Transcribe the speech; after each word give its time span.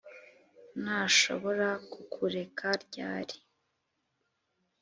nashobora 0.83 1.67
kukureka 1.91 2.67
ryari?' 2.83 3.35